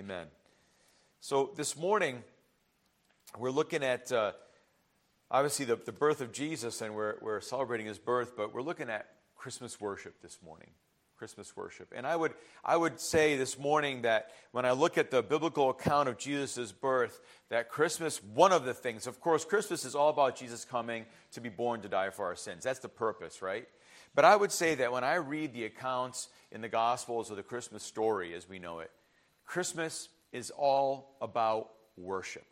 [0.00, 0.28] Amen.
[1.20, 2.22] So this morning,
[3.38, 4.32] we're looking at uh,
[5.30, 8.88] obviously the, the birth of Jesus, and we're, we're celebrating his birth, but we're looking
[8.88, 10.70] at Christmas worship this morning.
[11.18, 11.92] Christmas worship.
[11.94, 12.32] And I would,
[12.64, 16.72] I would say this morning that when I look at the biblical account of Jesus'
[16.72, 17.20] birth,
[17.50, 21.42] that Christmas, one of the things, of course, Christmas is all about Jesus coming to
[21.42, 22.64] be born to die for our sins.
[22.64, 23.68] That's the purpose, right?
[24.14, 27.42] But I would say that when I read the accounts in the Gospels of the
[27.42, 28.90] Christmas story as we know it,
[29.50, 32.46] Christmas is all about worship.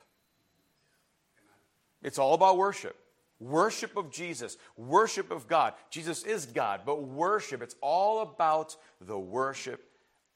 [2.02, 2.96] It's all about worship.
[3.38, 5.74] Worship of Jesus, worship of God.
[5.90, 9.84] Jesus is God, but worship, it's all about the worship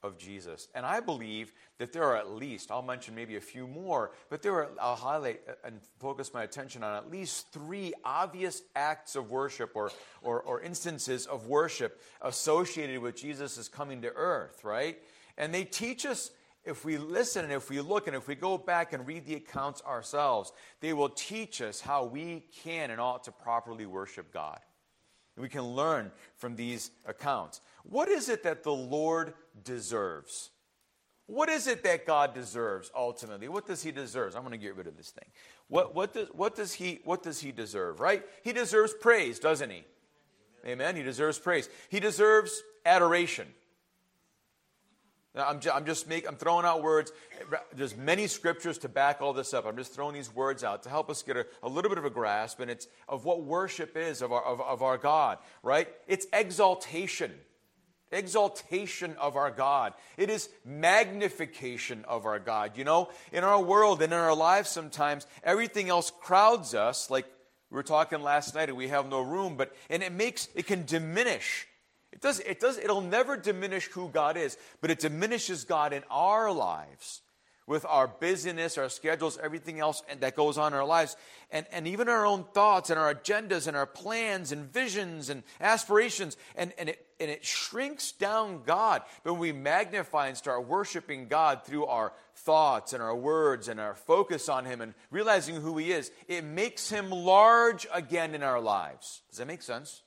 [0.04, 0.68] of Jesus.
[0.72, 4.40] And I believe that there are at least, I'll mention maybe a few more, but
[4.40, 9.32] there are, I'll highlight and focus my attention on at least three obvious acts of
[9.32, 9.90] worship or,
[10.22, 15.00] or, or instances of worship associated with Jesus' coming to earth, right?
[15.36, 16.30] And they teach us
[16.64, 19.34] if we listen and if we look and if we go back and read the
[19.34, 24.60] accounts ourselves, they will teach us how we can and ought to properly worship God.
[25.36, 27.60] We can learn from these accounts.
[27.84, 30.50] What is it that the Lord deserves?
[31.26, 33.48] What is it that God deserves ultimately?
[33.48, 34.36] What does He deserve?
[34.36, 35.30] I'm going to get rid of this thing.
[35.68, 38.24] What, what, does, what, does he, what does He deserve, right?
[38.42, 39.84] He deserves praise, doesn't He?
[40.66, 40.94] Amen.
[40.94, 41.68] He deserves praise.
[41.88, 43.46] He deserves adoration.
[45.34, 47.10] I'm, just, I'm just make, I'm throwing out words.
[47.74, 49.64] There's many scriptures to back all this up.
[49.64, 52.04] I'm just throwing these words out to help us get a, a little bit of
[52.04, 55.88] a grasp, and it's of what worship is of our, of, of our God, right?
[56.06, 57.32] It's exaltation.
[58.10, 59.94] Exaltation of our God.
[60.18, 62.76] It is magnification of our God.
[62.76, 67.24] You know, in our world and in our lives sometimes, everything else crowds us, like
[67.70, 70.66] we were talking last night and we have no room, but and it makes it
[70.66, 71.66] can diminish
[72.12, 76.02] it does, it does, it'll never diminish who God is, but it diminishes God in
[76.10, 77.22] our lives
[77.66, 81.16] with our busyness, our schedules, everything else that goes on in our lives,
[81.50, 85.42] and, and even our own thoughts and our agendas and our plans and visions and
[85.60, 89.02] aspirations, and, and, it, and it shrinks down God.
[89.22, 93.78] But when we magnify and start worshiping God through our thoughts and our words and
[93.78, 98.42] our focus on Him and realizing who He is, it makes Him large again in
[98.42, 99.22] our lives.
[99.30, 100.02] Does that make sense?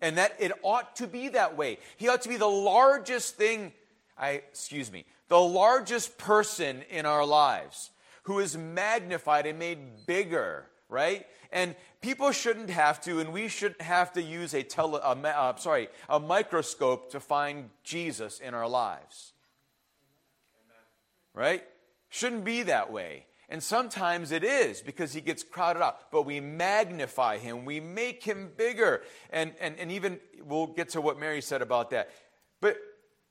[0.00, 1.78] And that it ought to be that way.
[1.96, 3.72] He ought to be the largest thing,
[4.16, 7.90] I excuse me, the largest person in our lives
[8.24, 11.26] who is magnified and made bigger, right?
[11.52, 15.56] And people shouldn't have to, and we shouldn't have to use a tele, a, uh,
[15.56, 19.32] sorry, a microscope to find Jesus in our lives.
[21.34, 21.64] Right?
[22.08, 23.26] Shouldn't be that way.
[23.50, 26.10] And sometimes it is because he gets crowded out.
[26.12, 29.02] But we magnify him, we make him bigger.
[29.30, 32.10] And, and, and even, we'll get to what Mary said about that.
[32.60, 32.78] But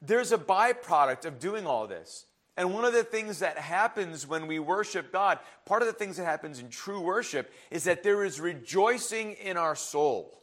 [0.02, 2.25] there's a byproduct of doing all this.
[2.57, 6.18] And one of the things that happens when we worship God, part of the things
[6.18, 10.39] that happens in true worship, is that there is rejoicing in our soul.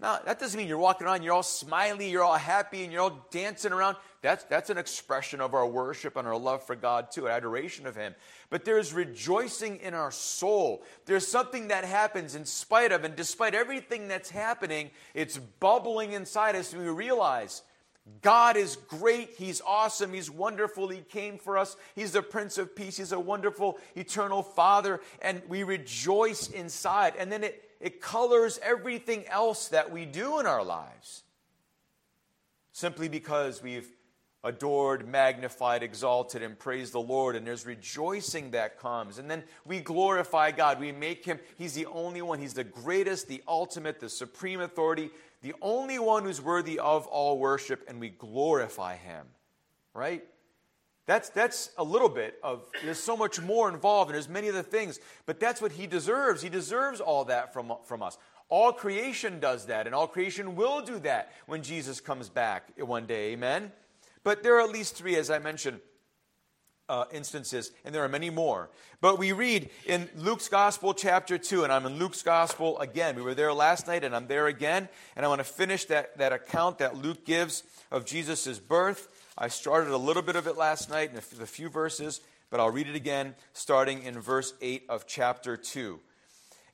[0.00, 3.02] Now, that doesn't mean you're walking around, you're all smiley, you're all happy, and you're
[3.02, 3.96] all dancing around.
[4.22, 7.96] That's, that's an expression of our worship and our love for God, too, adoration of
[7.96, 8.14] Him.
[8.48, 10.84] But there's rejoicing in our soul.
[11.06, 16.54] There's something that happens in spite of, and despite everything that's happening, it's bubbling inside
[16.54, 17.62] us, and we realize
[18.22, 19.30] God is great.
[19.36, 20.12] He's awesome.
[20.12, 20.88] He's wonderful.
[20.88, 21.76] He came for us.
[21.94, 22.96] He's the Prince of Peace.
[22.96, 25.00] He's a wonderful, eternal Father.
[25.20, 27.14] And we rejoice inside.
[27.18, 31.22] And then it, it colors everything else that we do in our lives.
[32.72, 33.88] Simply because we've
[34.44, 37.36] adored, magnified, exalted, and praised the Lord.
[37.36, 39.18] And there's rejoicing that comes.
[39.18, 40.80] And then we glorify God.
[40.80, 42.38] We make Him, He's the only one.
[42.38, 45.10] He's the greatest, the ultimate, the supreme authority,
[45.42, 47.84] the only one who's worthy of all worship.
[47.88, 49.26] And we glorify Him.
[49.94, 50.24] Right?
[51.08, 54.62] That's, that's a little bit of, there's so much more involved, and there's many other
[54.62, 56.42] things, but that's what he deserves.
[56.42, 58.18] He deserves all that from, from us.
[58.50, 63.06] All creation does that, and all creation will do that when Jesus comes back one
[63.06, 63.32] day.
[63.32, 63.72] Amen?
[64.22, 65.80] But there are at least three, as I mentioned,
[66.90, 68.68] uh, instances, and there are many more.
[69.00, 73.16] But we read in Luke's Gospel, chapter 2, and I'm in Luke's Gospel again.
[73.16, 74.90] We were there last night, and I'm there again.
[75.16, 79.08] And I want to finish that, that account that Luke gives of Jesus' birth.
[79.40, 82.20] I started a little bit of it last night in a few verses,
[82.50, 86.00] but I'll read it again, starting in verse 8 of chapter 2.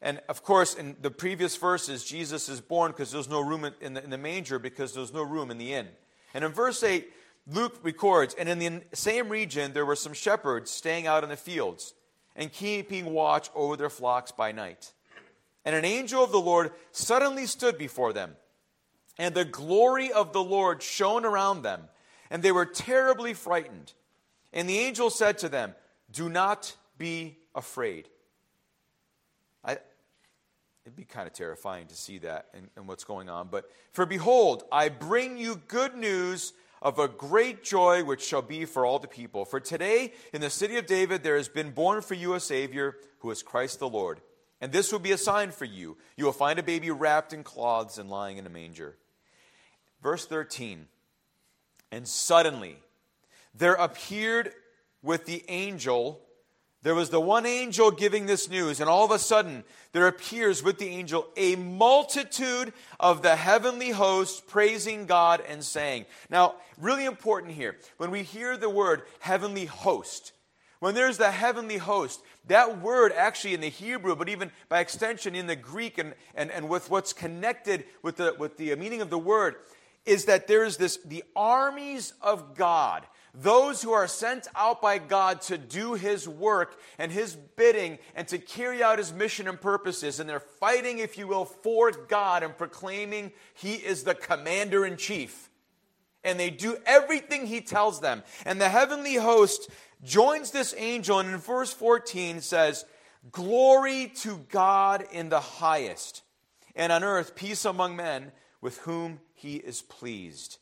[0.00, 3.92] And of course, in the previous verses, Jesus is born because there's no room in
[3.92, 5.88] the, in the manger because there's no room in the inn.
[6.32, 7.06] And in verse 8,
[7.46, 11.36] Luke records, and in the same region there were some shepherds staying out in the
[11.36, 11.92] fields
[12.34, 14.92] and keeping watch over their flocks by night.
[15.66, 18.36] And an angel of the Lord suddenly stood before them,
[19.18, 21.88] and the glory of the Lord shone around them,
[22.30, 23.92] and they were terribly frightened.
[24.52, 25.74] And the angel said to them,
[26.10, 28.08] Do not be afraid.
[29.64, 29.78] I,
[30.84, 33.48] it'd be kind of terrifying to see that and, and what's going on.
[33.50, 38.66] But for behold, I bring you good news of a great joy which shall be
[38.66, 39.44] for all the people.
[39.44, 42.96] For today, in the city of David, there has been born for you a Savior
[43.20, 44.20] who is Christ the Lord.
[44.60, 45.96] And this will be a sign for you.
[46.16, 48.96] You will find a baby wrapped in cloths and lying in a manger.
[50.02, 50.86] Verse 13
[51.94, 52.76] And suddenly
[53.54, 54.52] there appeared
[55.02, 56.20] with the angel
[56.82, 60.62] there was the one angel giving this news, and all of a sudden, there appears
[60.62, 66.04] with the angel a multitude of the heavenly host praising God and saying.
[66.28, 70.32] Now, really important here, when we hear the word heavenly host,
[70.80, 75.34] when there's the heavenly host, that word actually in the Hebrew, but even by extension
[75.34, 79.08] in the Greek and, and, and with what's connected with the, with the meaning of
[79.08, 79.54] the word,
[80.04, 85.40] is that there's this, the armies of God those who are sent out by God
[85.42, 90.20] to do His work and His bidding and to carry out His mission and purposes.
[90.20, 94.96] And they're fighting, if you will, for God and proclaiming He is the commander in
[94.96, 95.50] chief.
[96.22, 98.22] And they do everything He tells them.
[98.46, 99.68] And the heavenly host
[100.04, 102.84] joins this angel and in verse 14 says,
[103.32, 106.22] Glory to God in the highest,
[106.76, 110.56] and on earth peace among men with whom He is pleased.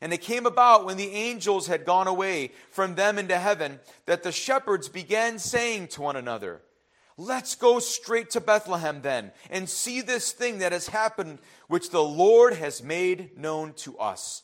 [0.00, 4.24] And it came about when the angels had gone away from them into heaven that
[4.24, 6.62] the shepherds began saying to one another,
[7.16, 11.38] Let's go straight to Bethlehem then and see this thing that has happened,
[11.68, 14.42] which the Lord has made known to us.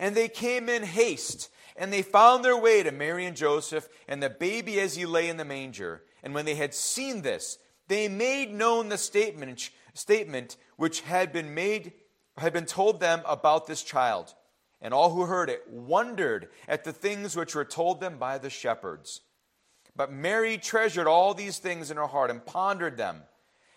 [0.00, 4.20] And they came in haste, and they found their way to Mary and Joseph and
[4.20, 6.02] the baby as he lay in the manger.
[6.24, 11.54] And when they had seen this, they made known the statement, statement which had been
[11.54, 11.92] made,
[12.38, 14.34] had been told them about this child.
[14.80, 18.50] And all who heard it wondered at the things which were told them by the
[18.50, 19.20] shepherds.
[19.94, 23.22] But Mary treasured all these things in her heart and pondered them.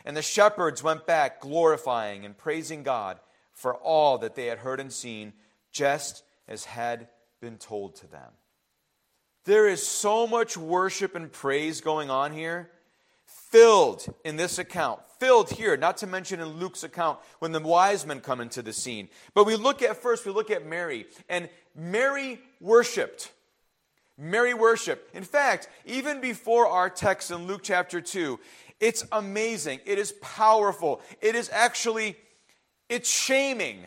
[0.04, 3.20] And the shepherds went back, glorifying and praising God
[3.54, 5.34] for all that they had heard and seen,
[5.72, 7.08] just as had
[7.42, 8.32] been told to them.
[9.46, 12.72] There is so much worship and praise going on here,
[13.26, 18.06] filled in this account, filled here, not to mention in Luke's account when the wise
[18.06, 19.10] men come into the scene.
[19.34, 23.32] But we look at first, we look at Mary, and Mary worshiped.
[24.18, 25.14] Mary worshiped.
[25.14, 28.40] In fact, even before our text in Luke chapter 2,
[28.80, 29.80] it's amazing.
[29.86, 31.02] It is powerful.
[31.22, 32.18] It is actually,
[32.90, 33.86] it's shaming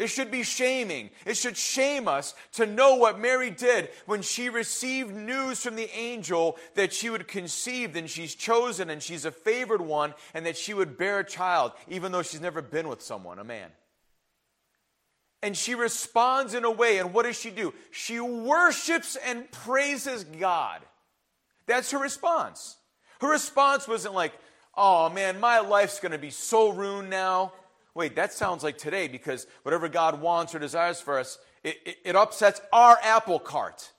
[0.00, 1.10] it should be shaming.
[1.26, 5.90] It should shame us to know what Mary did when she received news from the
[5.94, 10.56] angel that she would conceive and she's chosen and she's a favored one and that
[10.56, 13.68] she would bear a child, even though she's never been with someone, a man.
[15.42, 17.74] And she responds in a way, and what does she do?
[17.90, 20.80] She worships and praises God.
[21.66, 22.78] That's her response.
[23.20, 24.32] Her response wasn't like,
[24.74, 27.52] oh man, my life's going to be so ruined now
[28.00, 31.96] wait, that sounds like today because whatever God wants or desires for us, it, it,
[32.06, 33.92] it upsets our apple cart.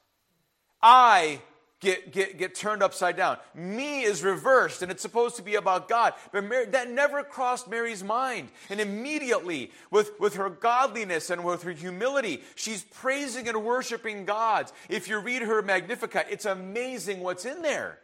[0.82, 1.40] I
[1.82, 3.38] get, get, get turned upside down.
[3.54, 6.16] Me is reversed, and it's supposed to be about God.
[6.32, 8.50] But Mary, that never crossed Mary's mind.
[8.72, 14.72] And immediately, with, with her godliness and with her humility, she's praising and worshiping God.
[14.90, 18.00] If you read her Magnificat, it's amazing what's in there.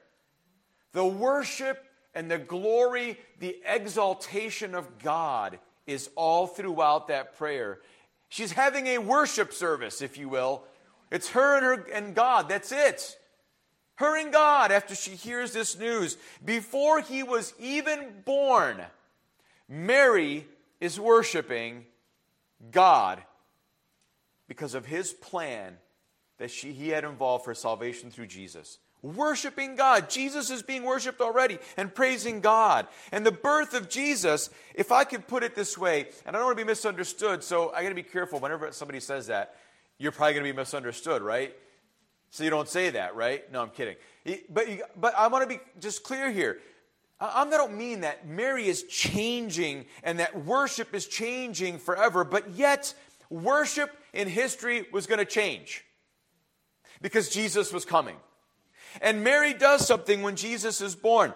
[0.93, 1.83] The worship
[2.13, 5.57] and the glory, the exaltation of God
[5.88, 7.79] is all throughout that prayer.
[8.29, 10.63] She's having a worship service, if you will.
[11.12, 12.50] It's her and her and God.
[12.50, 13.17] That's it.
[13.96, 16.17] Her and God after she hears this news.
[16.44, 18.82] Before he was even born,
[19.67, 20.46] Mary
[20.79, 21.86] is worshiping
[22.70, 23.24] God
[24.48, 25.77] because of his plan
[26.38, 30.10] that she, he had involved for salvation through Jesus worshiping God.
[30.10, 32.88] Jesus is being worshiped already and praising God.
[33.12, 36.48] And the birth of Jesus, if I could put it this way, and I don't
[36.48, 39.56] want to be misunderstood, so I got to be careful whenever somebody says that,
[39.98, 41.56] you're probably going to be misunderstood, right?
[42.30, 43.51] So you don't say that, right?
[43.51, 43.96] No, I'm kidding.
[44.50, 46.60] But, but I want to be just clear here.
[47.20, 52.94] I don't mean that Mary is changing and that worship is changing forever, but yet
[53.30, 55.84] worship in history was going to change
[57.01, 58.16] because Jesus was coming.
[59.01, 61.34] And Mary does something when Jesus is born.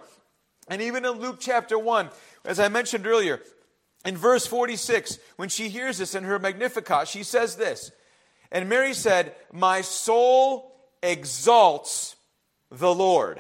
[0.67, 2.09] And even in Luke chapter 1,
[2.45, 3.41] as I mentioned earlier,
[4.05, 7.91] in verse 46, when she hears this in her Magnificat, she says this
[8.51, 12.15] And Mary said, My soul exalts
[12.71, 13.39] the Lord.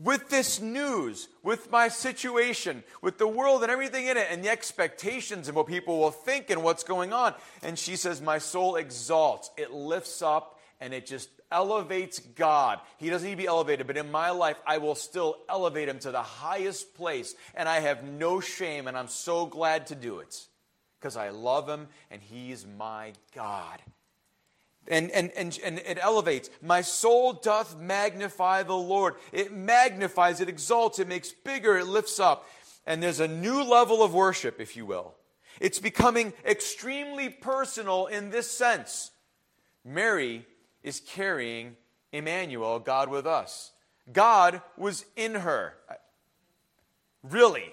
[0.00, 4.48] with this news, with my situation, with the world and everything in it, and the
[4.48, 7.34] expectations and what people will think and what's going on.
[7.62, 12.80] And she says, My soul exalts, it lifts up, and it just elevates God.
[12.98, 15.98] He doesn't need to be elevated, but in my life, I will still elevate him
[16.00, 20.18] to the highest place, and I have no shame, and I'm so glad to do
[20.18, 20.46] it
[20.98, 23.80] because I love him, and he's my God
[24.90, 26.50] and, and, and, and it elevates.
[26.62, 29.14] My soul doth magnify the Lord.
[29.32, 32.48] It magnifies, it exalts, it makes bigger, it lifts up.
[32.86, 35.14] And there's a new level of worship, if you will.
[35.60, 39.10] It's becoming extremely personal in this sense.
[39.84, 40.46] Mary
[40.88, 41.76] is carrying
[42.12, 43.72] Emmanuel, God with us.
[44.10, 45.74] God was in her.
[47.22, 47.72] Really?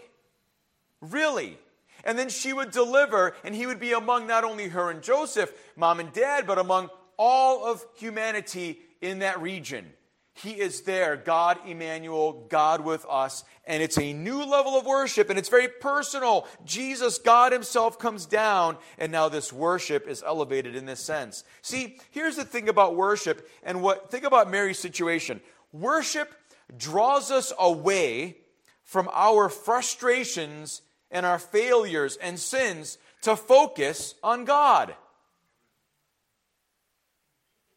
[1.02, 1.58] Really?
[2.04, 5.52] And then she would deliver, and he would be among not only her and Joseph,
[5.76, 9.94] mom and dad, but among all of humanity in that region.
[10.38, 13.46] He is there, God Emmanuel, God with us.
[13.66, 16.46] And it's a new level of worship, and it's very personal.
[16.66, 21.46] Jesus, God Himself, comes down, and now this worship is elevated in this sense.
[21.62, 25.40] See, here's the thing about worship, and what think about Mary's situation.
[25.72, 26.34] Worship
[26.78, 28.36] draws us away
[28.84, 34.96] from our frustrations and our failures and sins to focus on God.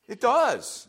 [0.08, 0.88] It does.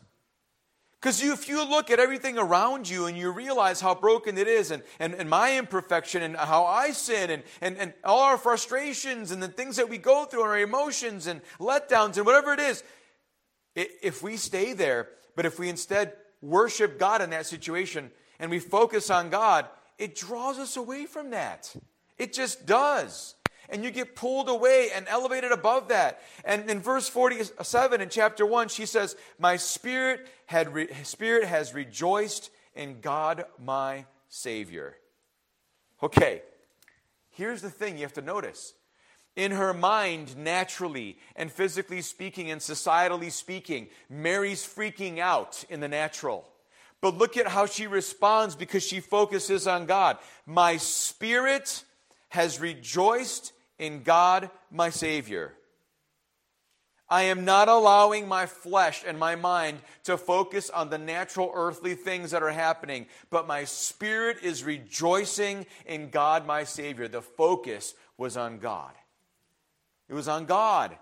[0.99, 4.69] Because if you look at everything around you and you realize how broken it is
[4.69, 9.31] and, and, and my imperfection and how I sin and, and, and all our frustrations
[9.31, 12.59] and the things that we go through and our emotions and letdowns and whatever it
[12.59, 12.83] is,
[13.75, 18.59] if we stay there, but if we instead worship God in that situation and we
[18.59, 21.73] focus on God, it draws us away from that.
[22.17, 23.35] It just does
[23.71, 26.21] and you get pulled away and elevated above that.
[26.43, 31.73] And in verse 47 in chapter 1, she says, My spirit, had re- spirit has
[31.73, 34.95] rejoiced in God my Savior.
[36.01, 36.41] Okay,
[37.31, 38.73] here's the thing you have to notice.
[39.35, 45.87] In her mind, naturally and physically speaking and societally speaking, Mary's freaking out in the
[45.87, 46.45] natural.
[47.01, 50.17] But look at how she responds because she focuses on God.
[50.45, 51.83] My spirit
[52.29, 55.53] has rejoiced in God, my Savior.
[57.09, 61.95] I am not allowing my flesh and my mind to focus on the natural earthly
[61.95, 67.07] things that are happening, but my spirit is rejoicing in God, my Savior.
[67.07, 68.93] The focus was on God.
[70.07, 70.95] It was on God.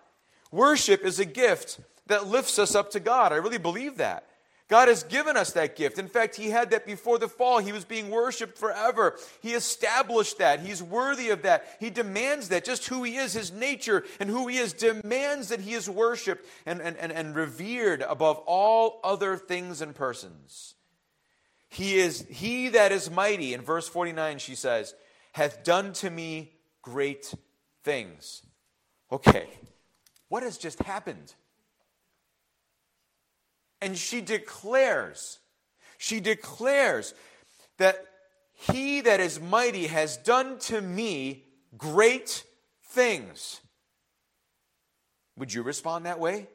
[0.50, 3.34] Worship is a gift that lifts us up to God.
[3.34, 4.28] I really believe that.
[4.68, 5.98] God has given us that gift.
[5.98, 7.60] In fact, He had that before the fall.
[7.60, 9.18] He was being worshiped forever.
[9.42, 10.60] He established that.
[10.60, 11.78] He's worthy of that.
[11.80, 12.66] He demands that.
[12.66, 16.46] Just who He is, His nature, and who He is demands that He is worshiped
[16.66, 20.76] and, and, and, and revered above all other things and persons.
[21.70, 23.54] He is He that is mighty.
[23.54, 24.94] In verse 49, she says,
[25.32, 27.34] hath done to me great
[27.84, 28.42] things.
[29.12, 29.48] Okay,
[30.28, 31.36] what has just happened?
[33.82, 35.40] And she declares,
[35.98, 37.14] she declares
[37.78, 38.04] that
[38.54, 41.44] he that is mighty has done to me
[41.78, 42.44] great
[42.86, 43.62] things.
[45.38, 46.48] Would you respond that way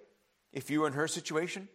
[0.53, 1.69] if you were in her situation?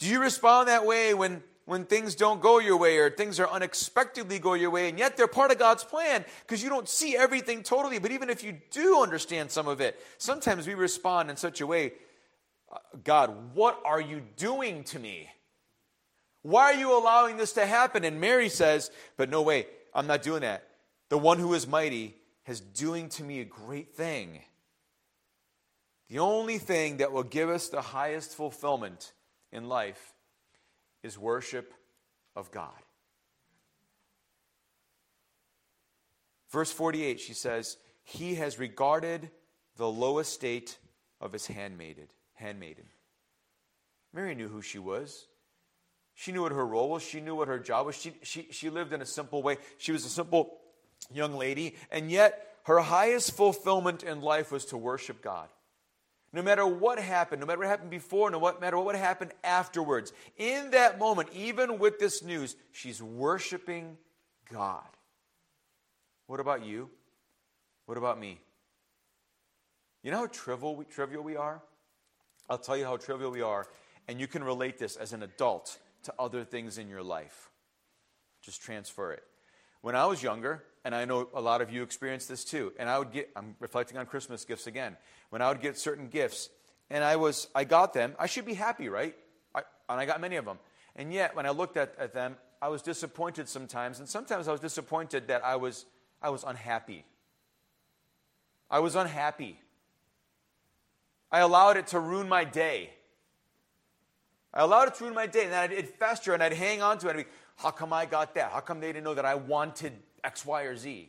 [0.00, 3.48] Do you respond that way when, when things don't go your way or things are
[3.48, 7.16] unexpectedly go your way and yet they're part of God's plan because you don't see
[7.16, 8.00] everything totally?
[8.00, 11.66] But even if you do understand some of it, sometimes we respond in such a
[11.66, 11.92] way
[13.04, 15.28] God, what are you doing to me?
[16.42, 18.04] Why are you allowing this to happen?
[18.04, 20.66] And Mary says, But no way, I'm not doing that.
[21.08, 22.14] The one who is mighty
[22.46, 24.40] is doing to me a great thing.
[26.08, 29.12] The only thing that will give us the highest fulfillment
[29.52, 30.14] in life
[31.02, 31.72] is worship
[32.34, 32.70] of God.
[36.50, 39.30] Verse 48, she says, He has regarded
[39.76, 40.78] the low estate
[41.20, 42.08] of his handmaiden
[42.40, 42.84] handmaiden.
[44.12, 45.26] Mary knew who she was.
[46.14, 47.02] She knew what her role was.
[47.02, 47.94] She knew what her job was.
[47.94, 49.58] She, she, she lived in a simple way.
[49.78, 50.58] She was a simple
[51.12, 55.48] young lady, and yet her highest fulfillment in life was to worship God.
[56.32, 60.70] No matter what happened, no matter what happened before, no matter what happened afterwards, in
[60.72, 63.96] that moment, even with this news, she's worshiping
[64.52, 64.84] God.
[66.26, 66.90] What about you?
[67.86, 68.38] What about me?
[70.02, 71.60] You know how trivial we, trivial we are?
[72.50, 73.66] I'll tell you how trivial we are,
[74.08, 77.48] and you can relate this as an adult to other things in your life.
[78.42, 79.22] Just transfer it.
[79.82, 82.88] When I was younger, and I know a lot of you experienced this too, and
[82.88, 84.96] I would get, I'm reflecting on Christmas gifts again.
[85.30, 86.50] When I would get certain gifts,
[86.90, 89.14] and I was, I got them, I should be happy, right?
[89.54, 90.58] I, and I got many of them.
[90.96, 94.52] And yet, when I looked at, at them, I was disappointed sometimes, and sometimes I
[94.52, 95.86] was disappointed that I was,
[96.20, 97.04] I was unhappy.
[98.68, 99.60] I was unhappy.
[101.32, 102.90] I allowed it to ruin my day.
[104.52, 106.98] I allowed it to ruin my day, and then it'd fester, and I'd hang on
[106.98, 107.10] to it.
[107.10, 107.24] I'd be,
[107.56, 108.50] how come I got that?
[108.50, 109.92] How come they didn't know that I wanted
[110.24, 111.08] X, Y, or Z?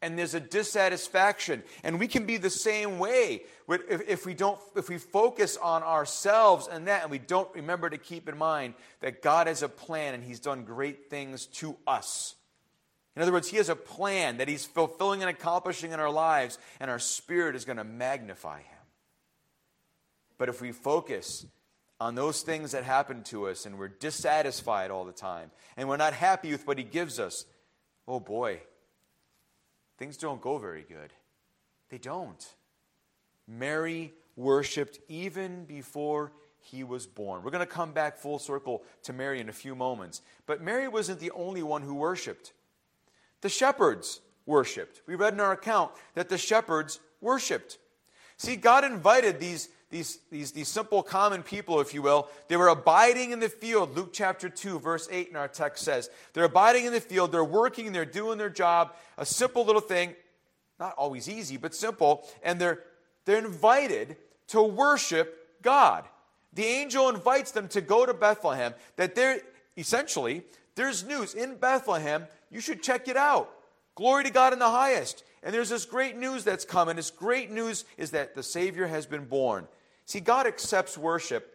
[0.00, 4.88] And there's a dissatisfaction, and we can be the same way if we don't, if
[4.88, 9.22] we focus on ourselves and that, and we don't remember to keep in mind that
[9.22, 12.34] God has a plan and He's done great things to us.
[13.14, 16.58] In other words, He has a plan that He's fulfilling and accomplishing in our lives,
[16.80, 18.81] and our spirit is going to magnify Him.
[20.42, 21.46] But if we focus
[22.00, 25.96] on those things that happen to us and we're dissatisfied all the time and we're
[25.96, 27.46] not happy with what He gives us,
[28.08, 28.58] oh boy,
[29.98, 31.12] things don't go very good.
[31.90, 32.44] They don't.
[33.46, 37.44] Mary worshiped even before he was born.
[37.44, 40.22] We're going to come back full circle to Mary in a few moments.
[40.46, 42.52] But Mary wasn't the only one who worshiped.
[43.42, 45.02] The shepherds worshiped.
[45.06, 47.78] We read in our account that the shepherds worshiped.
[48.38, 52.68] See, God invited these these, these, these simple common people, if you will, they were
[52.68, 53.94] abiding in the field.
[53.94, 57.44] Luke chapter 2, verse 8 in our text says, they're abiding in the field, they're
[57.44, 60.14] working, they're doing their job, a simple little thing,
[60.80, 62.80] not always easy, but simple, and they're,
[63.26, 64.16] they're invited
[64.48, 66.04] to worship God.
[66.54, 69.40] The angel invites them to go to Bethlehem, that they're
[69.76, 70.42] essentially,
[70.74, 73.50] there's news in Bethlehem, you should check it out.
[73.94, 75.22] Glory to God in the highest.
[75.42, 76.96] And there's this great news that's coming.
[76.96, 79.68] This great news is that the Savior has been born.
[80.06, 81.52] See, God accepts worship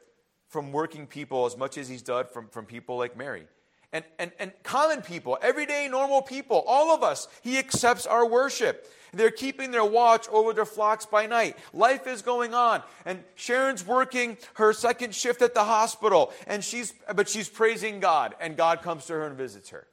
[0.47, 3.47] from working people as much as He's done from, from people like Mary.
[3.93, 8.91] And, and, and common people, everyday normal people, all of us, He accepts our worship.
[9.13, 11.57] They're keeping their watch over their flocks by night.
[11.73, 12.83] Life is going on.
[13.05, 18.35] And Sharon's working her second shift at the hospital, and she's, but she's praising God,
[18.41, 19.87] and God comes to her and visits her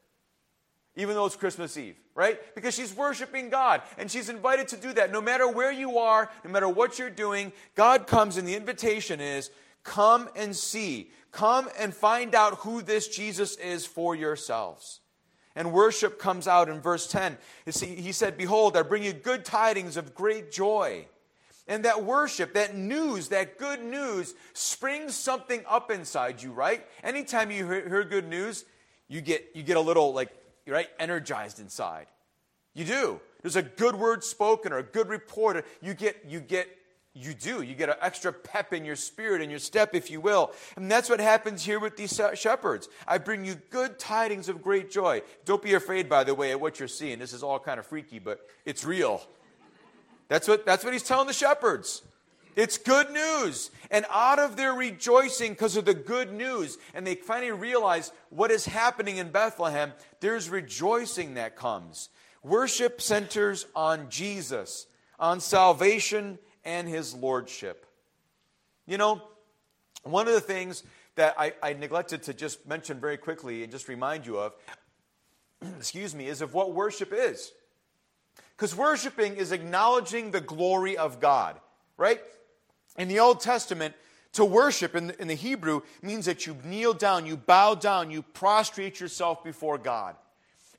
[0.96, 2.38] even though it's Christmas Eve, right?
[2.54, 5.10] Because she's worshiping God and she's invited to do that.
[5.10, 9.20] No matter where you are, no matter what you're doing, God comes and the invitation
[9.20, 9.50] is
[9.82, 11.10] come and see.
[11.32, 15.00] Come and find out who this Jesus is for yourselves.
[15.56, 17.38] And worship comes out in verse 10.
[17.68, 21.06] See, He said, Behold, I bring you good tidings of great joy.
[21.66, 26.84] And that worship, that news, that good news springs something up inside you, right?
[27.02, 28.64] Anytime you hear, hear good news,
[29.08, 30.30] you get, you get a little like
[30.72, 32.06] right, energized inside.
[32.74, 33.20] You do.
[33.42, 35.64] There's a good word spoken or a good report.
[35.82, 36.68] You get, you get,
[37.12, 37.62] you do.
[37.62, 40.52] You get an extra pep in your spirit and your step, if you will.
[40.76, 42.88] And that's what happens here with these shepherds.
[43.06, 45.22] I bring you good tidings of great joy.
[45.44, 47.18] Don't be afraid, by the way, at what you're seeing.
[47.18, 49.22] This is all kind of freaky, but it's real.
[50.28, 52.02] That's what, that's what he's telling the shepherds.
[52.56, 53.70] It's good news.
[53.90, 58.50] And out of their rejoicing because of the good news, and they finally realize what
[58.50, 62.08] is happening in Bethlehem, there's rejoicing that comes.
[62.42, 64.86] Worship centers on Jesus,
[65.18, 67.86] on salvation and his lordship.
[68.86, 69.22] You know,
[70.02, 70.82] one of the things
[71.16, 74.54] that I, I neglected to just mention very quickly and just remind you of,
[75.78, 77.52] excuse me, is of what worship is.
[78.56, 81.58] Because worshiping is acknowledging the glory of God,
[81.96, 82.20] right?
[82.96, 83.94] In the Old Testament,
[84.34, 88.10] to worship in the, in the Hebrew means that you kneel down, you bow down,
[88.10, 90.16] you prostrate yourself before God.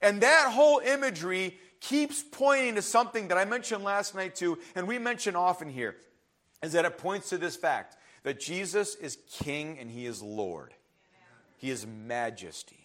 [0.01, 4.87] And that whole imagery keeps pointing to something that I mentioned last night too, and
[4.87, 5.95] we mention often here,
[6.61, 10.73] is that it points to this fact that Jesus is King and He is Lord.
[11.57, 12.84] He is majesty.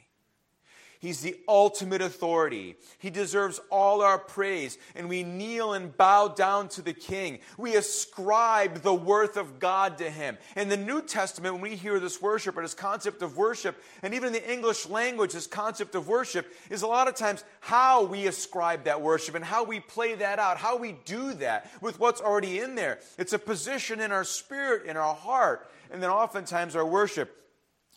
[1.01, 2.77] He's the ultimate authority.
[2.99, 4.77] He deserves all our praise.
[4.95, 7.39] And we kneel and bow down to the King.
[7.57, 10.37] We ascribe the worth of God to Him.
[10.57, 14.13] In the New Testament, when we hear this worship or this concept of worship, and
[14.13, 18.05] even in the English language, this concept of worship is a lot of times how
[18.05, 21.99] we ascribe that worship and how we play that out, how we do that with
[21.99, 22.99] what's already in there.
[23.17, 25.71] It's a position in our spirit, in our heart.
[25.91, 27.39] And then oftentimes our worship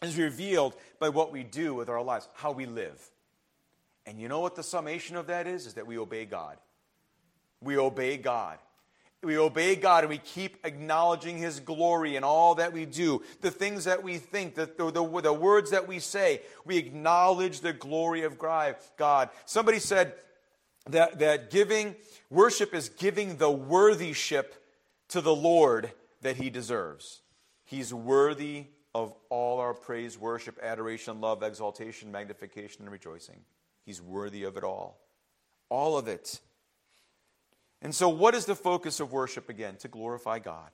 [0.05, 2.99] is revealed by what we do with our lives, how we live.
[4.05, 5.65] And you know what the summation of that is?
[5.65, 6.57] Is that we obey God.
[7.61, 8.57] We obey God.
[9.21, 13.51] We obey God and we keep acknowledging His glory in all that we do, the
[13.51, 16.41] things that we think, the, the, the, the words that we say.
[16.65, 19.29] We acknowledge the glory of God.
[19.45, 20.13] Somebody said
[20.89, 21.95] that, that giving,
[22.29, 24.61] worship is giving the worthyship
[25.09, 27.21] to the Lord that He deserves.
[27.63, 33.39] He's worthy of all our praise, worship, adoration, love, exaltation, magnification, and rejoicing.
[33.85, 34.99] He's worthy of it all.
[35.69, 36.39] All of it.
[37.81, 39.75] And so, what is the focus of worship again?
[39.77, 40.69] To glorify God.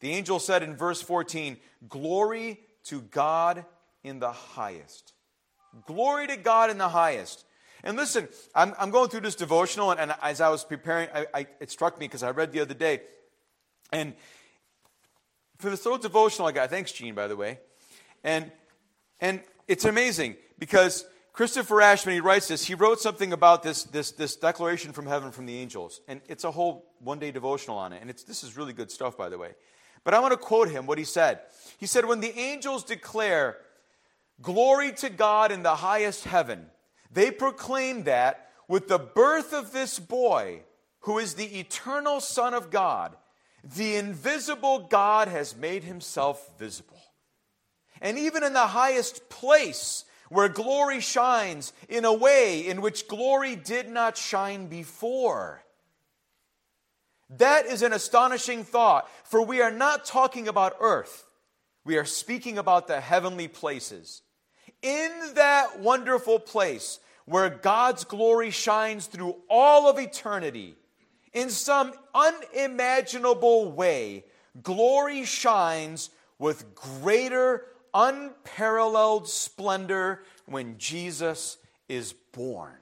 [0.00, 1.56] The angel said in verse 14,
[1.88, 3.64] Glory to God
[4.02, 5.12] in the highest.
[5.86, 7.44] Glory to God in the highest.
[7.84, 11.26] And listen, I'm, I'm going through this devotional, and, and as I was preparing, I,
[11.34, 13.02] I, it struck me because I read the other day.
[13.92, 14.14] And
[15.62, 17.60] for this little devotional I got, thanks, Gene, by the way.
[18.22, 18.50] And,
[19.20, 24.12] and it's amazing because Christopher Ashman, he writes this, he wrote something about this, this,
[24.12, 26.00] this declaration from heaven from the angels.
[26.06, 28.02] And it's a whole one day devotional on it.
[28.02, 29.54] And it's, this is really good stuff, by the way.
[30.04, 31.40] But I want to quote him what he said.
[31.78, 33.58] He said, When the angels declare,
[34.40, 36.66] Glory to God in the highest heaven,
[37.12, 40.62] they proclaim that with the birth of this boy,
[41.00, 43.16] who is the eternal Son of God,
[43.64, 47.00] the invisible God has made himself visible.
[48.00, 53.54] And even in the highest place, where glory shines in a way in which glory
[53.54, 55.62] did not shine before.
[57.28, 61.26] That is an astonishing thought, for we are not talking about earth.
[61.84, 64.22] We are speaking about the heavenly places.
[64.80, 70.76] In that wonderful place where God's glory shines through all of eternity,
[71.32, 74.24] in some unimaginable way,
[74.62, 82.76] glory shines with greater unparalleled splendor when Jesus is born.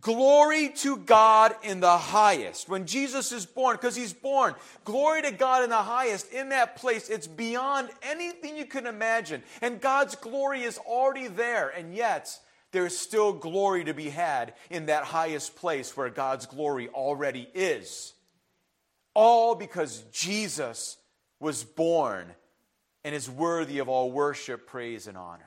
[0.00, 2.68] Glory to God in the highest.
[2.68, 6.32] When Jesus is born, because he's born, glory to God in the highest.
[6.32, 9.42] In that place, it's beyond anything you can imagine.
[9.60, 11.70] And God's glory is already there.
[11.70, 12.38] And yet,
[12.72, 18.12] there's still glory to be had in that highest place where God's glory already is.
[19.14, 20.96] All because Jesus
[21.40, 22.34] was born
[23.04, 25.44] and is worthy of all worship, praise, and honor.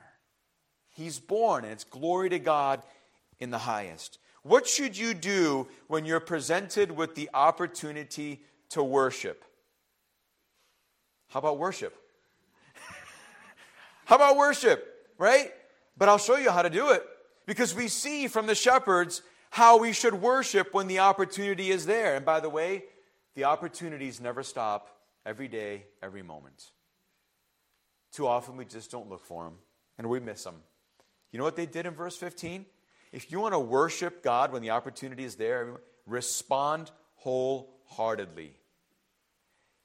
[0.90, 2.82] He's born, and it's glory to God
[3.38, 4.18] in the highest.
[4.42, 9.44] What should you do when you're presented with the opportunity to worship?
[11.28, 11.96] How about worship?
[14.04, 15.52] how about worship, right?
[15.96, 17.04] But I'll show you how to do it
[17.46, 22.16] because we see from the shepherds how we should worship when the opportunity is there.
[22.16, 22.84] And by the way,
[23.34, 24.88] the opportunities never stop
[25.26, 26.70] every day, every moment.
[28.12, 29.54] Too often we just don't look for them
[29.98, 30.56] and we miss them.
[31.30, 32.66] You know what they did in verse 15?
[33.10, 38.52] If you want to worship God when the opportunity is there, respond wholeheartedly.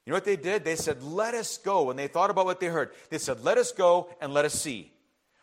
[0.04, 0.64] You know what they did?
[0.64, 1.82] They said, Let us go.
[1.84, 4.54] When they thought about what they heard, they said, Let us go and let us
[4.54, 4.92] see.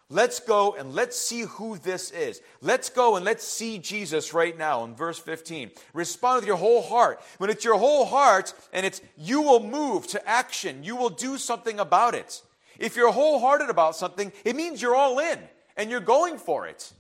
[0.10, 2.40] Let's go and let's see who this is.
[2.62, 5.72] Let's go and let's see Jesus right now in verse 15.
[5.94, 7.20] Respond with your whole heart.
[7.40, 11.38] When it's your whole heart and it's you will move to action, you will do
[11.38, 12.44] something about it.
[12.78, 15.40] If you're wholehearted about something, it means you're all in
[15.76, 16.94] and you're going for it.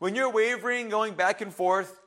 [0.00, 2.00] When you're wavering, going back and forth,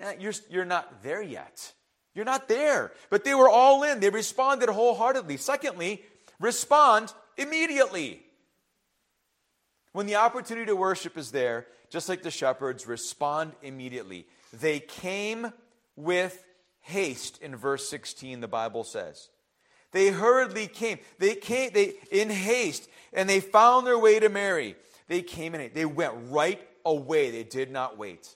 [0.00, 1.72] eh, you're, you're not there yet.
[2.14, 2.92] You're not there.
[3.08, 4.00] But they were all in.
[4.00, 5.38] They responded wholeheartedly.
[5.38, 6.02] Secondly,
[6.38, 8.22] respond immediately.
[9.92, 14.26] When the opportunity to worship is there, just like the shepherds, respond immediately.
[14.52, 15.52] They came
[15.96, 16.44] with
[16.80, 19.28] haste, in verse 16, the Bible says.
[19.92, 20.98] They hurriedly came.
[21.18, 24.74] They came they in haste, and they found their way to Mary.
[25.06, 25.70] They came in.
[25.74, 27.30] They went right away.
[27.30, 28.34] They did not wait.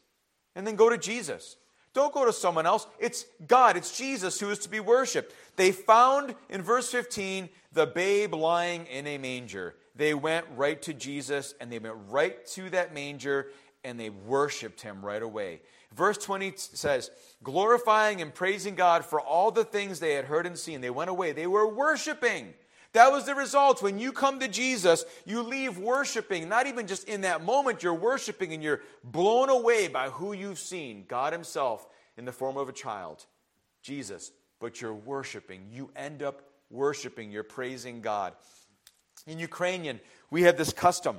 [0.54, 1.56] And then go to Jesus.
[1.94, 2.86] Don't go to someone else.
[2.98, 3.78] It's God.
[3.78, 5.34] It's Jesus who is to be worshiped.
[5.56, 9.74] They found in verse 15 the babe lying in a manger.
[9.96, 13.48] They went right to Jesus and they went right to that manger
[13.84, 15.62] and they worshiped him right away.
[15.94, 17.10] Verse 20 says,
[17.42, 20.80] glorifying and praising God for all the things they had heard and seen.
[20.80, 21.32] They went away.
[21.32, 22.52] They were worshiping.
[22.92, 23.82] That was the result.
[23.82, 26.48] When you come to Jesus, you leave worshiping.
[26.48, 30.58] Not even just in that moment, you're worshiping and you're blown away by who you've
[30.58, 33.24] seen God Himself in the form of a child,
[33.82, 34.32] Jesus.
[34.60, 35.66] But you're worshiping.
[35.70, 37.30] You end up worshiping.
[37.30, 38.32] You're praising God.
[39.26, 40.00] In Ukrainian,
[40.30, 41.18] we have this custom.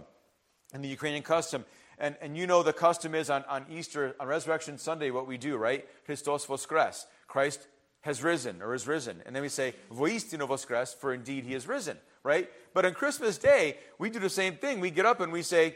[0.74, 1.66] In the Ukrainian custom,
[1.98, 5.38] and, and you know the custom is on, on Easter, on Resurrection Sunday, what we
[5.38, 5.86] do, right?
[6.06, 7.06] Christos voskres.
[7.28, 7.68] Christ
[8.02, 9.22] has risen or is risen.
[9.26, 12.50] And then we say, voistino voskres, for indeed he is risen, right?
[12.74, 14.80] But on Christmas Day, we do the same thing.
[14.80, 15.76] We get up and we say,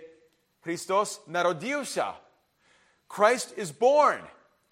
[0.61, 2.13] Christos narodiusa.
[3.09, 4.21] Christ is born.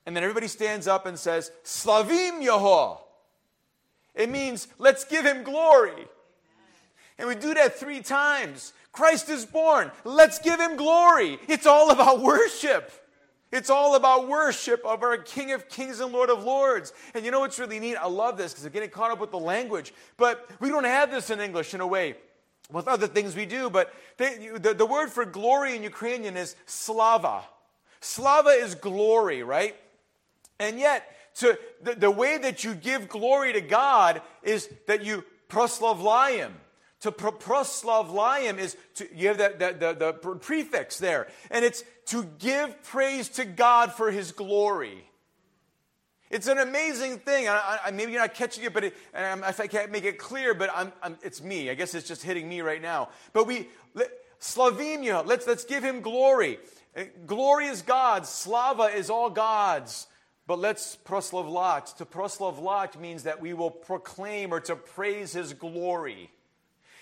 [0.06, 3.00] And then everybody stands up and says, Slavim Yeho.
[4.14, 6.08] It means, let's give him glory.
[7.20, 8.72] And we do that three times.
[8.94, 9.92] Christ is born.
[10.06, 11.38] Let's give him glory.
[11.50, 12.92] It's all about worship.
[13.52, 16.94] It's all about worship of our King of Kings and Lord of Lords.
[17.14, 17.98] And you know what's really neat?
[17.98, 19.94] I love this because I'm getting caught up with the language.
[20.18, 22.16] But we don't have this in English in a way
[22.72, 23.70] with other things we do.
[23.70, 27.42] But they, the, the word for glory in Ukrainian is slava.
[28.00, 29.76] Slava is glory, right?
[30.58, 35.26] And yet, to, the, the way that you give glory to God is that you
[35.50, 36.52] proslavlayim
[37.02, 42.26] To proslavlayim is to, you have that, that the, the prefix there, and it's to
[42.40, 45.06] give praise to God for His glory.
[46.30, 47.48] It's an amazing thing.
[47.48, 50.54] I, I, maybe you're not catching it, but it, if I can't make it clear,
[50.54, 51.70] but I'm, I'm, it's me.
[51.70, 53.10] I guess it's just hitting me right now.
[53.34, 56.60] But we, let, Slavimia, let's, let's give him glory.
[56.96, 58.30] Eh, glory is God's.
[58.30, 60.06] Slava is all God's.
[60.46, 61.96] But let's proslavlat.
[61.98, 66.30] To proslavlat means that we will proclaim or to praise his glory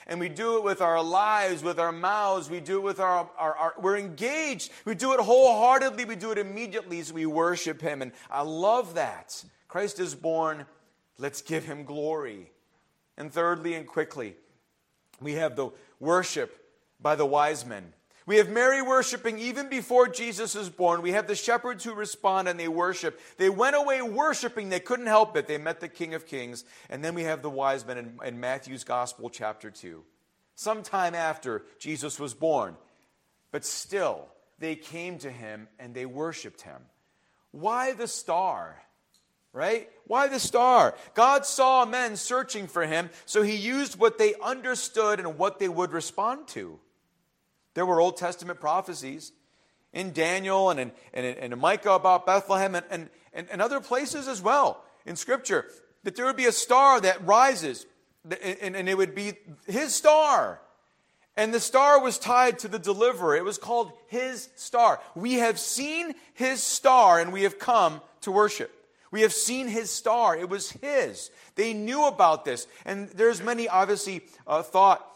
[0.07, 3.29] and we do it with our lives, with our mouths, we do it with our,
[3.37, 4.71] our, our, we're engaged.
[4.85, 8.01] We do it wholeheartedly, we do it immediately as we worship Him.
[8.01, 9.43] And I love that.
[9.67, 10.65] Christ is born,
[11.19, 12.51] let's give Him glory.
[13.17, 14.35] And thirdly and quickly,
[15.19, 16.57] we have the worship
[17.01, 17.93] by the wise men.
[18.27, 21.01] We have Mary worshiping even before Jesus is born.
[21.01, 23.21] We have the shepherds who respond and they worship.
[23.37, 24.67] They went away worshiping.
[24.67, 25.47] They couldn't help it.
[25.47, 26.65] They met the King of Kings.
[26.89, 30.03] And then we have the wise men in, in Matthew's Gospel, chapter 2.
[30.55, 32.75] Sometime after Jesus was born.
[33.51, 34.27] But still,
[34.59, 36.81] they came to him and they worshiped him.
[37.51, 38.83] Why the star?
[39.53, 39.89] Right?
[40.05, 40.95] Why the star?
[41.13, 45.69] God saw men searching for him, so he used what they understood and what they
[45.69, 46.77] would respond to.
[47.77, 49.31] There were Old Testament prophecies
[49.93, 53.79] in Daniel and in, and in, in Micah about Bethlehem and, and, and, and other
[53.79, 55.69] places as well in Scripture
[56.01, 57.85] that there would be a star that rises
[58.63, 59.33] and, and it would be
[59.67, 60.59] his star.
[61.35, 63.35] And the star was tied to the deliverer.
[63.35, 64.99] It was called his star.
[65.13, 68.71] We have seen his star and we have come to worship.
[69.11, 70.35] We have seen his star.
[70.35, 71.29] It was his.
[71.53, 72.65] They knew about this.
[72.85, 75.07] And there's many, obviously, uh, thought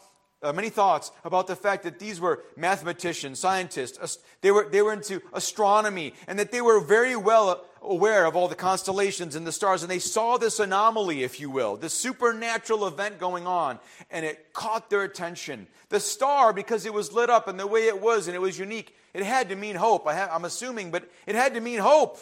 [0.42, 4.92] uh, many thoughts about the fact that these were mathematicians, scientists, they were, they were
[4.92, 9.52] into astronomy, and that they were very well aware of all the constellations and the
[9.52, 13.78] stars, and they saw this anomaly, if you will, this supernatural event going on,
[14.10, 15.66] and it caught their attention.
[15.88, 18.58] The star, because it was lit up and the way it was, and it was
[18.58, 20.06] unique, it had to mean hope.
[20.06, 22.18] I am assuming, but it had to mean hope.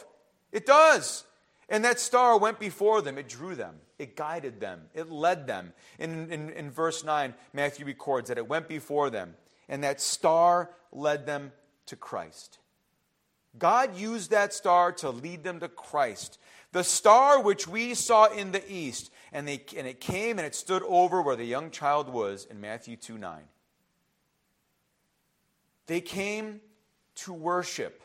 [0.53, 1.25] It does.
[1.71, 3.77] And that star went before them, it drew them.
[3.97, 5.73] It guided them, it led them.
[5.99, 9.37] In, in, in verse 9, Matthew records that it went before them,
[9.69, 11.53] and that star led them
[11.87, 12.59] to Christ.
[13.59, 16.39] God used that star to lead them to Christ.
[16.73, 20.55] The star which we saw in the east, and, they, and it came and it
[20.55, 23.43] stood over where the young child was in Matthew 2 9.
[25.87, 26.61] They came
[27.17, 28.03] to worship.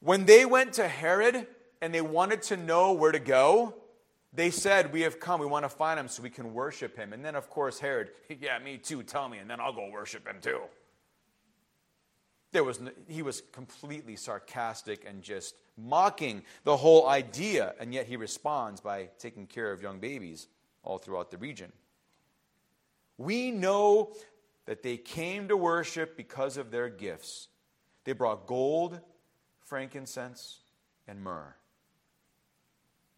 [0.00, 1.46] When they went to Herod
[1.82, 3.74] and they wanted to know where to go,
[4.32, 7.12] they said, We have come, we want to find him so we can worship him.
[7.12, 10.26] And then, of course, Herod, Yeah, me too, tell me, and then I'll go worship
[10.26, 10.60] him too.
[12.52, 18.16] There was, he was completely sarcastic and just mocking the whole idea, and yet he
[18.16, 20.48] responds by taking care of young babies
[20.82, 21.72] all throughout the region.
[23.18, 24.14] We know
[24.66, 27.48] that they came to worship because of their gifts.
[28.04, 29.00] They brought gold,
[29.64, 30.60] frankincense,
[31.08, 31.56] and myrrh.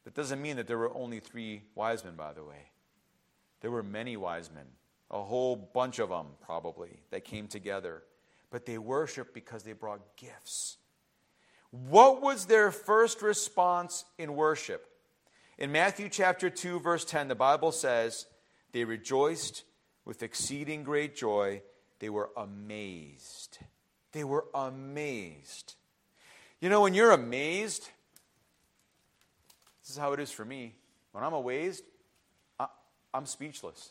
[0.05, 2.71] That doesn't mean that there were only three wise men, by the way.
[3.61, 4.67] There were many wise men,
[5.11, 8.03] a whole bunch of them probably, that came together.
[8.51, 10.77] But they worshiped because they brought gifts.
[11.71, 14.87] What was their first response in worship?
[15.59, 18.27] In Matthew chapter 2, verse 10, the Bible says,
[18.73, 19.64] They rejoiced
[20.05, 21.62] with exceeding great joy.
[21.99, 23.59] They were amazed.
[24.12, 25.75] They were amazed.
[26.61, 27.88] You know, when you're amazed,
[29.85, 30.75] this is how it is for me.
[31.12, 31.85] When I'm amazed,
[32.59, 32.66] I,
[33.12, 33.90] I'm speechless.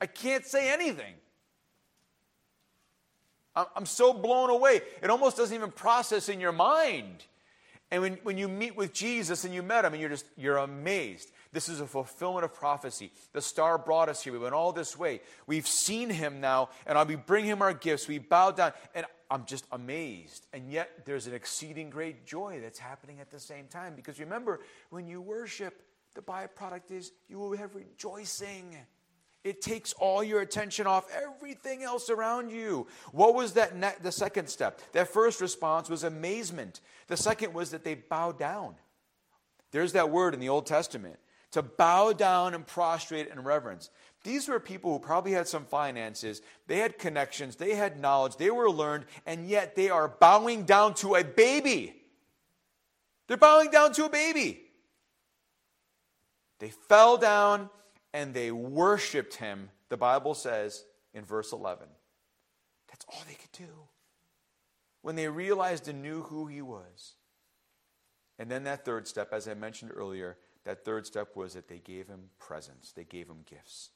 [0.00, 1.14] I can't say anything.
[3.54, 4.80] I'm so blown away.
[5.02, 7.24] It almost doesn't even process in your mind.
[7.92, 10.56] And when, when you meet with Jesus and you met him and you're just, you're
[10.56, 11.30] amazed.
[11.52, 13.12] This is a fulfillment of prophecy.
[13.34, 14.32] The star brought us here.
[14.32, 15.20] We went all this way.
[15.46, 18.08] We've seen him now, and we bring him our gifts.
[18.08, 18.72] We bow down.
[18.94, 20.46] And I'm just amazed.
[20.52, 23.94] And yet there's an exceeding great joy that's happening at the same time.
[23.96, 25.82] Because remember, when you worship,
[26.14, 28.76] the byproduct is you will have rejoicing.
[29.42, 32.86] It takes all your attention off everything else around you.
[33.12, 34.82] What was that ne- the second step?
[34.92, 36.82] That first response was amazement.
[37.06, 38.74] The second was that they bowed down.
[39.70, 41.18] There's that word in the Old Testament
[41.52, 43.88] to bow down and prostrate in reverence.
[44.24, 48.50] These were people who probably had some finances, they had connections, they had knowledge, they
[48.50, 51.96] were learned, and yet they are bowing down to a baby.
[53.26, 54.60] They're bowing down to a baby.
[56.60, 57.70] They fell down
[58.12, 61.86] and they worshiped him, the Bible says in verse 11.
[62.88, 63.72] That's all they could do.
[65.00, 67.14] When they realized and knew who he was.
[68.38, 71.78] And then that third step, as I mentioned earlier, that third step was that they
[71.78, 73.90] gave him presents, they gave him gifts.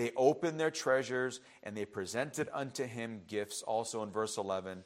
[0.00, 4.82] They opened their treasures and they presented unto him gifts, also in verse 11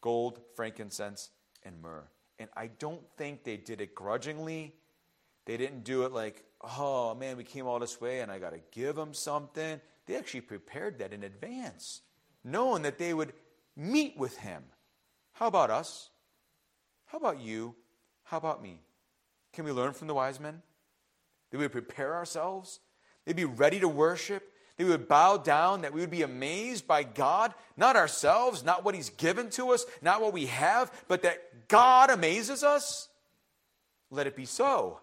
[0.00, 1.30] gold, frankincense,
[1.64, 2.06] and myrrh.
[2.38, 4.76] And I don't think they did it grudgingly.
[5.44, 6.44] They didn't do it like,
[6.78, 9.80] oh man, we came all this way and I got to give them something.
[10.06, 12.02] They actually prepared that in advance,
[12.44, 13.32] knowing that they would
[13.74, 14.62] meet with him.
[15.32, 16.10] How about us?
[17.06, 17.74] How about you?
[18.22, 18.78] How about me?
[19.52, 20.62] Can we learn from the wise men?
[21.50, 22.78] That we prepare ourselves?
[23.24, 24.50] They'd be ready to worship?
[24.78, 28.94] We would bow down, that we would be amazed by God, not ourselves, not what
[28.94, 33.08] He's given to us, not what we have, but that God amazes us?
[34.10, 35.00] Let it be so.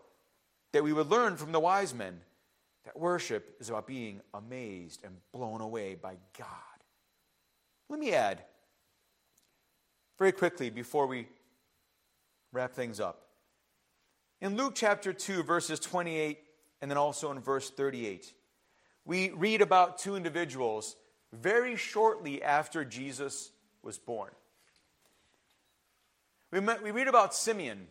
[0.74, 2.20] That we would learn from the wise men
[2.86, 6.48] that worship is about being amazed and blown away by God.
[7.90, 8.44] Let me add,
[10.18, 11.28] very quickly, before we
[12.52, 13.28] wrap things up.
[14.40, 16.40] In Luke chapter 2, verses 28,
[16.82, 18.34] and then also in verse 38,
[19.06, 20.96] we read about two individuals
[21.34, 23.52] very shortly after Jesus
[23.84, 24.32] was born.
[26.52, 27.88] We, met, we read about Simeon,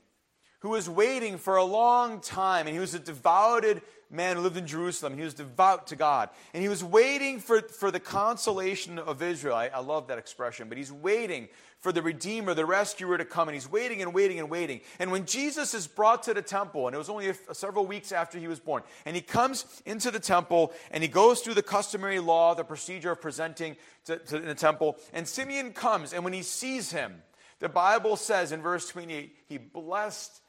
[0.60, 4.56] who was waiting for a long time, and he was a devoted man who lived
[4.56, 5.16] in Jerusalem.
[5.16, 6.30] He was devout to God.
[6.52, 9.54] And he was waiting for, for the consolation of Israel.
[9.54, 11.48] I, I love that expression, but he's waiting
[11.80, 14.80] for the Redeemer, the rescuer to come, and he's waiting and waiting and waiting.
[14.98, 18.12] And when Jesus is brought to the temple, and it was only a, several weeks
[18.12, 21.62] after he was born, and he comes into the temple and he goes through the
[21.62, 26.34] customary law, the procedure of presenting to, to the temple, and Simeon comes, and when
[26.34, 27.22] he sees him,
[27.60, 30.40] the Bible says in verse 28, he blessed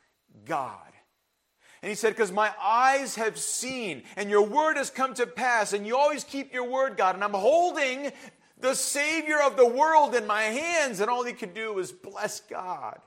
[0.46, 0.91] God.
[1.82, 5.74] And he said, Because my eyes have seen, and your word has come to pass,
[5.74, 7.16] and you always keep your word, God.
[7.16, 8.12] And I'm holding
[8.60, 11.00] the Savior of the world in my hands.
[11.00, 13.00] And all he could do was bless God.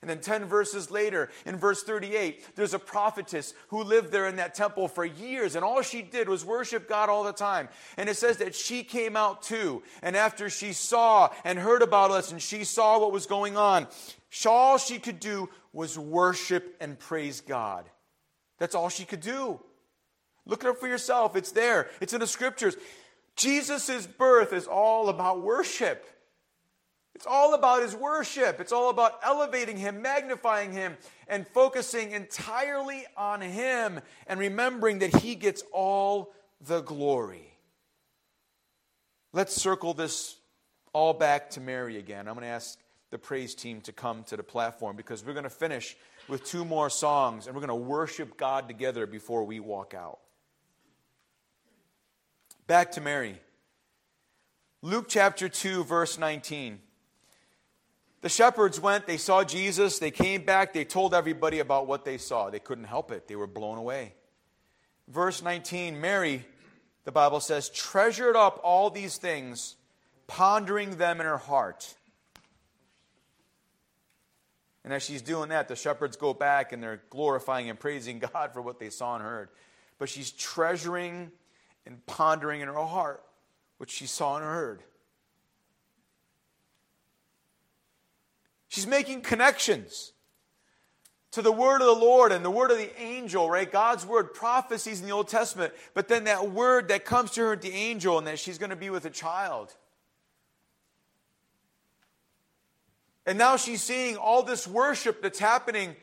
[0.00, 4.36] And then 10 verses later, in verse 38, there's a prophetess who lived there in
[4.36, 7.68] that temple for years, and all she did was worship God all the time.
[7.96, 9.82] And it says that she came out too.
[10.00, 13.88] And after she saw and heard about us, and she saw what was going on,
[14.46, 17.84] all she could do was worship and praise God.
[18.58, 19.60] That's all she could do.
[20.44, 21.36] Look it up for yourself.
[21.36, 22.76] It's there, it's in the scriptures.
[23.36, 26.04] Jesus' birth is all about worship.
[27.14, 28.58] It's all about his worship.
[28.58, 30.96] It's all about elevating him, magnifying him,
[31.28, 37.52] and focusing entirely on him and remembering that he gets all the glory.
[39.32, 40.36] Let's circle this
[40.92, 42.26] all back to Mary again.
[42.26, 42.76] I'm going to ask
[43.10, 45.96] the praise team to come to the platform because we're going to finish
[46.28, 50.18] with two more songs and we're going to worship God together before we walk out.
[52.66, 53.40] Back to Mary.
[54.82, 56.80] Luke chapter 2, verse 19.
[58.20, 62.18] The shepherds went, they saw Jesus, they came back, they told everybody about what they
[62.18, 62.50] saw.
[62.50, 64.14] They couldn't help it, they were blown away.
[65.08, 66.44] Verse 19 Mary,
[67.04, 69.76] the Bible says, treasured up all these things,
[70.26, 71.94] pondering them in her heart.
[74.88, 78.54] And as she's doing that, the shepherds go back and they're glorifying and praising God
[78.54, 79.50] for what they saw and heard.
[79.98, 81.30] But she's treasuring
[81.84, 83.22] and pondering in her heart
[83.76, 84.82] what she saw and heard.
[88.68, 90.12] She's making connections
[91.32, 93.70] to the word of the Lord and the word of the angel, right?
[93.70, 97.56] God's word, prophecies in the Old Testament, but then that word that comes to her,
[97.56, 99.76] the angel, and that she's going to be with a child.
[103.28, 105.94] And now she's seeing all this worship that's happening.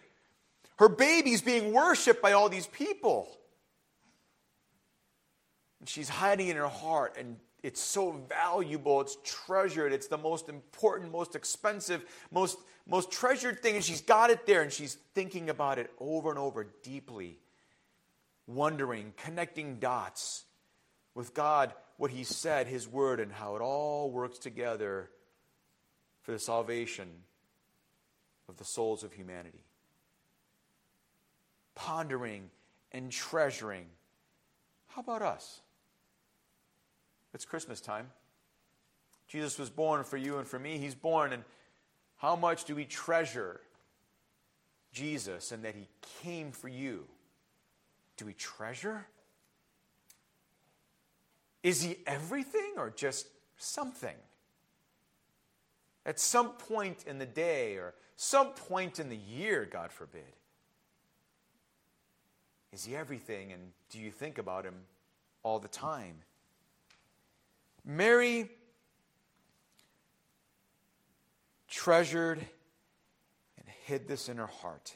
[0.77, 3.35] Her baby's being worshiped by all these people.
[5.79, 10.49] And she's hiding in her heart, and it's so valuable, it's treasured, it's the most
[10.49, 15.49] important, most expensive, most, most treasured thing, and she's got it there, and she's thinking
[15.49, 17.39] about it over and over deeply,
[18.45, 20.43] wondering, connecting dots
[21.15, 25.09] with God, what He said, His Word, and how it all works together
[26.25, 27.07] for the salvation
[28.49, 29.63] of the souls of humanity.
[31.75, 32.49] Pondering
[32.91, 33.85] and treasuring.
[34.87, 35.61] How about us?
[37.35, 38.09] It's Christmas time.
[39.27, 40.79] Jesus was born for you and for me.
[40.79, 41.43] He's born, and
[42.17, 43.61] how much do we treasure
[44.91, 45.87] Jesus and that He
[46.23, 47.05] came for you?
[48.17, 49.05] Do we treasure?
[51.61, 54.15] Is He everything or just something?
[56.05, 60.21] At some point in the day or some point in the year, God forbid.
[62.71, 64.75] Is He everything, and do you think about Him
[65.43, 66.15] all the time?
[67.83, 68.49] Mary
[71.69, 74.95] treasured and hid this in her heart.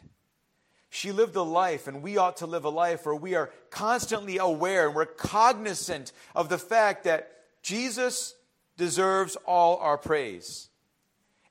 [0.89, 4.37] She lived a life, and we ought to live a life where we are constantly
[4.37, 7.31] aware and we're cognizant of the fact that
[7.61, 8.33] Jesus
[8.75, 10.69] deserves all our praise.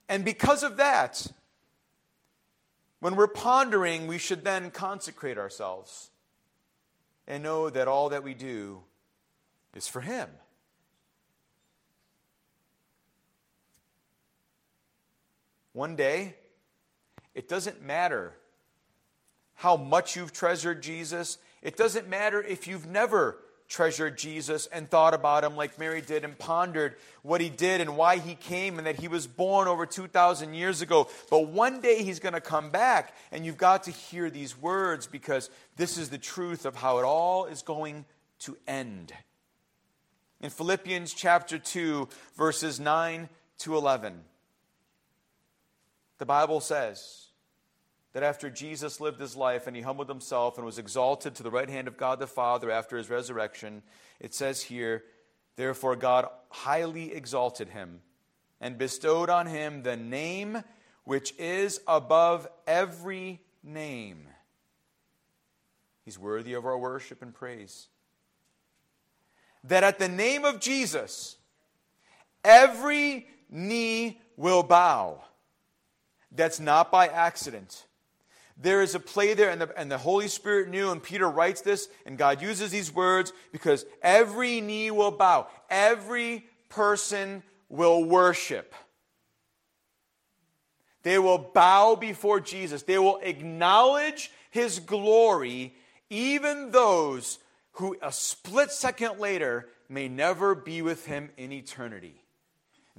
[0.09, 1.27] And because of that,
[3.01, 6.11] when we're pondering, we should then consecrate ourselves
[7.27, 8.81] and know that all that we do
[9.75, 10.29] is for Him.
[15.73, 16.35] One day,
[17.35, 18.35] it doesn't matter
[19.55, 21.39] how much you've treasured Jesus.
[21.63, 23.39] It doesn't matter if you've never
[23.69, 27.97] treasured Jesus and thought about him like Mary did and pondered what he did and
[27.97, 31.09] why he came and that he was born over 2,000 years ago.
[31.31, 35.07] But one day he's going to come back, and you've got to hear these words
[35.07, 38.07] because this is the truth of how it all is going
[38.41, 39.13] to end.
[40.41, 44.21] In Philippians chapter 2, verses 9 to 11,
[46.19, 47.28] the Bible says,
[48.19, 51.53] that after Jesus lived his life and he humbled himself and was exalted to the
[51.53, 53.81] right hand of God the Father after his resurrection,
[54.19, 55.05] it says here,
[55.55, 58.01] Therefore God highly exalted him
[58.61, 60.65] and bestowed on him the name
[61.05, 64.27] which is above every name.
[66.05, 67.87] He's worthy of our worship and praise.
[69.63, 71.37] That at the name of Jesus,
[72.43, 75.23] every knee will bow.
[76.33, 77.85] That's not by accident.
[78.61, 81.61] There is a play there, and the, and the Holy Spirit knew, and Peter writes
[81.61, 88.75] this, and God uses these words because every knee will bow, every person will worship.
[91.05, 95.75] They will bow before Jesus, they will acknowledge his glory,
[96.11, 97.39] even those
[97.73, 102.23] who a split second later may never be with him in eternity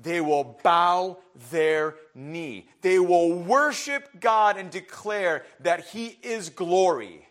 [0.02, 1.18] they will bow
[1.52, 2.68] their knee.
[2.82, 7.28] They will worship God and declare that He is glory,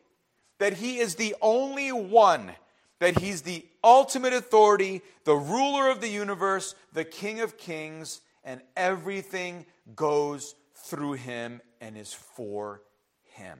[0.59, 2.53] that He is the only one,
[2.99, 8.61] that He's the ultimate authority, the ruler of the universe, the King of kings, and
[8.77, 9.65] everything
[9.95, 12.83] goes through Him and is for
[13.23, 13.59] Him.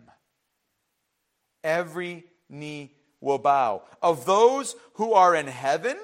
[1.65, 3.83] Every knee will bow.
[4.03, 5.97] Of those who are in heaven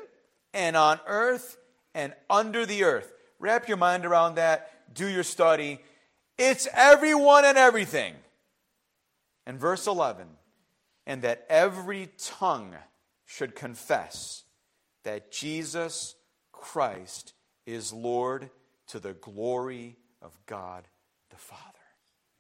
[0.52, 1.58] and on earth
[1.94, 3.12] and under the earth.
[3.38, 4.94] Wrap your mind around that.
[4.94, 5.80] Do your study.
[6.38, 8.14] It's everyone and everything.
[9.46, 10.26] And verse 11,
[11.06, 12.74] and that every tongue
[13.26, 14.44] should confess
[15.02, 16.14] that Jesus
[16.50, 17.34] Christ
[17.66, 18.50] is Lord
[18.88, 20.88] to the glory of God
[21.30, 21.60] the Father.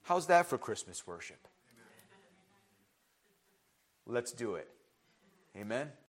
[0.02, 1.48] How's that for Christmas worship?
[4.06, 4.68] Let's do it.
[5.56, 5.90] Amen.